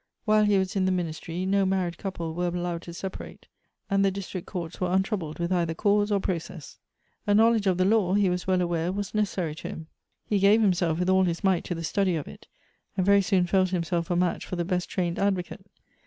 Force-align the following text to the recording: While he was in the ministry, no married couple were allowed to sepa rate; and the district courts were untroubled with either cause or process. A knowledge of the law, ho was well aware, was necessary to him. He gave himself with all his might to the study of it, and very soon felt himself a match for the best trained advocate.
While 0.25 0.45
he 0.45 0.57
was 0.57 0.75
in 0.75 0.85
the 0.85 0.91
ministry, 0.91 1.45
no 1.45 1.63
married 1.63 1.99
couple 1.99 2.33
were 2.33 2.47
allowed 2.47 2.81
to 2.81 2.91
sepa 2.91 3.19
rate; 3.19 3.45
and 3.87 4.03
the 4.03 4.09
district 4.09 4.47
courts 4.47 4.81
were 4.81 4.89
untroubled 4.91 5.37
with 5.37 5.51
either 5.53 5.75
cause 5.75 6.11
or 6.11 6.19
process. 6.19 6.79
A 7.27 7.35
knowledge 7.35 7.67
of 7.67 7.77
the 7.77 7.85
law, 7.85 8.15
ho 8.15 8.29
was 8.31 8.47
well 8.47 8.61
aware, 8.63 8.91
was 8.91 9.13
necessary 9.13 9.53
to 9.53 9.67
him. 9.67 9.87
He 10.25 10.39
gave 10.39 10.59
himself 10.59 10.97
with 10.97 11.09
all 11.11 11.25
his 11.25 11.43
might 11.43 11.63
to 11.65 11.75
the 11.75 11.83
study 11.83 12.15
of 12.15 12.27
it, 12.27 12.47
and 12.97 13.05
very 13.05 13.21
soon 13.21 13.45
felt 13.45 13.69
himself 13.69 14.09
a 14.09 14.15
match 14.15 14.43
for 14.43 14.55
the 14.55 14.65
best 14.65 14.89
trained 14.89 15.19
advocate. 15.19 15.67